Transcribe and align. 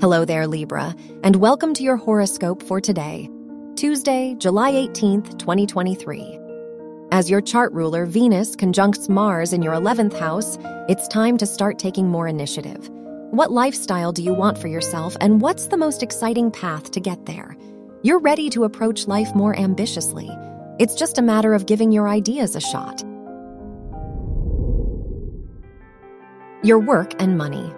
Hello 0.00 0.24
there, 0.24 0.46
Libra, 0.46 0.94
and 1.22 1.36
welcome 1.36 1.74
to 1.74 1.82
your 1.82 1.98
horoscope 1.98 2.62
for 2.62 2.80
today, 2.80 3.28
Tuesday, 3.76 4.34
July 4.38 4.72
18th, 4.72 5.38
2023. 5.38 6.38
As 7.12 7.28
your 7.28 7.42
chart 7.42 7.70
ruler, 7.74 8.06
Venus, 8.06 8.56
conjuncts 8.56 9.10
Mars 9.10 9.52
in 9.52 9.60
your 9.60 9.74
11th 9.74 10.18
house, 10.18 10.56
it's 10.88 11.06
time 11.08 11.36
to 11.36 11.44
start 11.44 11.78
taking 11.78 12.08
more 12.08 12.26
initiative. 12.26 12.88
What 13.30 13.52
lifestyle 13.52 14.10
do 14.10 14.22
you 14.22 14.32
want 14.32 14.56
for 14.56 14.68
yourself, 14.68 15.18
and 15.20 15.42
what's 15.42 15.66
the 15.66 15.76
most 15.76 16.02
exciting 16.02 16.50
path 16.50 16.90
to 16.92 17.00
get 17.00 17.26
there? 17.26 17.54
You're 18.02 18.20
ready 18.20 18.48
to 18.50 18.64
approach 18.64 19.06
life 19.06 19.34
more 19.34 19.54
ambitiously. 19.54 20.30
It's 20.78 20.94
just 20.94 21.18
a 21.18 21.22
matter 21.22 21.52
of 21.52 21.66
giving 21.66 21.92
your 21.92 22.08
ideas 22.08 22.56
a 22.56 22.60
shot. 22.60 23.02
Your 26.62 26.78
work 26.78 27.20
and 27.20 27.36
money. 27.36 27.70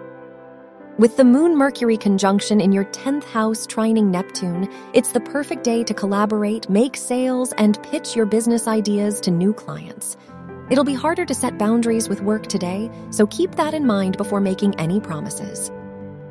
With 0.99 1.17
the 1.17 1.23
Moon 1.23 1.57
Mercury 1.57 1.97
conjunction 1.97 2.61
in 2.61 2.71
your 2.71 2.85
10th 2.85 3.23
house 3.23 3.65
trining 3.65 4.11
Neptune, 4.11 4.69
it's 4.93 5.11
the 5.11 5.19
perfect 5.21 5.63
day 5.63 5.83
to 5.83 5.91
collaborate, 5.91 6.69
make 6.69 6.95
sales, 6.95 7.51
and 7.53 7.81
pitch 7.81 8.15
your 8.15 8.27
business 8.27 8.67
ideas 8.67 9.19
to 9.21 9.31
new 9.31 9.53
clients. 9.53 10.17
It'll 10.69 10.83
be 10.83 10.93
harder 10.93 11.25
to 11.25 11.33
set 11.33 11.57
boundaries 11.57 12.07
with 12.07 12.21
work 12.21 12.45
today, 12.45 12.91
so 13.09 13.25
keep 13.25 13.55
that 13.55 13.73
in 13.73 13.87
mind 13.87 14.17
before 14.17 14.39
making 14.39 14.79
any 14.79 14.99
promises. 14.99 15.71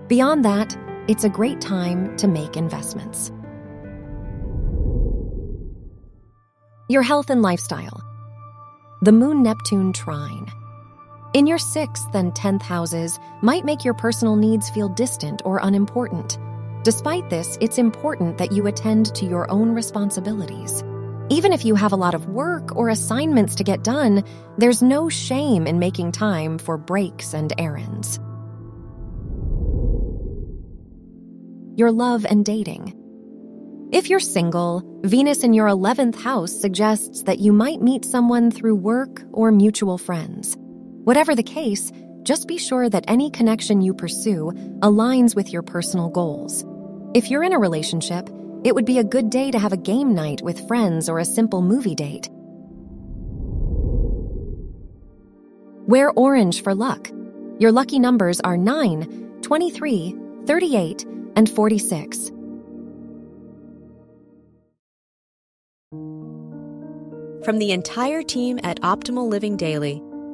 Beyond 0.06 0.44
that, 0.44 0.76
it's 1.08 1.24
a 1.24 1.28
great 1.28 1.60
time 1.60 2.16
to 2.18 2.28
make 2.28 2.56
investments. 2.56 3.32
Your 6.88 7.02
health 7.02 7.30
and 7.30 7.42
lifestyle. 7.42 8.00
The 9.02 9.10
Moon 9.10 9.42
Neptune 9.42 9.92
trine 9.92 10.46
in 11.34 11.46
your 11.46 11.58
sixth 11.58 12.14
and 12.14 12.34
tenth 12.34 12.62
houses 12.62 13.18
might 13.40 13.64
make 13.64 13.84
your 13.84 13.94
personal 13.94 14.36
needs 14.36 14.68
feel 14.68 14.88
distant 14.88 15.40
or 15.44 15.60
unimportant. 15.62 16.38
Despite 16.84 17.30
this, 17.30 17.56
it's 17.60 17.78
important 17.78 18.38
that 18.38 18.52
you 18.52 18.66
attend 18.66 19.14
to 19.14 19.24
your 19.24 19.50
own 19.50 19.70
responsibilities. 19.70 20.82
Even 21.30 21.52
if 21.52 21.64
you 21.64 21.74
have 21.74 21.92
a 21.92 21.96
lot 21.96 22.14
of 22.14 22.28
work 22.28 22.76
or 22.76 22.90
assignments 22.90 23.54
to 23.54 23.64
get 23.64 23.82
done, 23.82 24.24
there's 24.58 24.82
no 24.82 25.08
shame 25.08 25.66
in 25.66 25.78
making 25.78 26.12
time 26.12 26.58
for 26.58 26.76
breaks 26.76 27.32
and 27.32 27.52
errands. 27.56 28.18
Your 31.76 31.90
love 31.90 32.26
and 32.26 32.44
dating. 32.44 32.98
If 33.92 34.10
you're 34.10 34.20
single, 34.20 34.82
Venus 35.04 35.44
in 35.44 35.54
your 35.54 35.68
11th 35.68 36.20
house 36.20 36.52
suggests 36.52 37.22
that 37.22 37.38
you 37.38 37.52
might 37.52 37.80
meet 37.80 38.04
someone 38.04 38.50
through 38.50 38.76
work 38.76 39.22
or 39.32 39.50
mutual 39.52 39.96
friends. 39.96 40.56
Whatever 41.04 41.34
the 41.34 41.42
case, 41.42 41.90
just 42.22 42.46
be 42.46 42.58
sure 42.58 42.88
that 42.88 43.04
any 43.08 43.28
connection 43.28 43.80
you 43.80 43.92
pursue 43.92 44.52
aligns 44.82 45.34
with 45.34 45.52
your 45.52 45.62
personal 45.62 46.08
goals. 46.08 46.64
If 47.12 47.28
you're 47.28 47.42
in 47.42 47.52
a 47.52 47.58
relationship, 47.58 48.30
it 48.62 48.72
would 48.72 48.84
be 48.84 48.98
a 48.98 49.04
good 49.04 49.28
day 49.28 49.50
to 49.50 49.58
have 49.58 49.72
a 49.72 49.76
game 49.76 50.14
night 50.14 50.42
with 50.42 50.68
friends 50.68 51.08
or 51.08 51.18
a 51.18 51.24
simple 51.24 51.60
movie 51.60 51.96
date. 51.96 52.28
Wear 55.88 56.12
orange 56.12 56.62
for 56.62 56.72
luck. 56.72 57.10
Your 57.58 57.72
lucky 57.72 57.98
numbers 57.98 58.40
are 58.40 58.56
9, 58.56 59.40
23, 59.42 60.14
38, 60.46 61.04
and 61.34 61.50
46. 61.50 62.28
From 67.44 67.58
the 67.58 67.72
entire 67.72 68.22
team 68.22 68.60
at 68.62 68.80
Optimal 68.82 69.28
Living 69.28 69.56
Daily, 69.56 70.00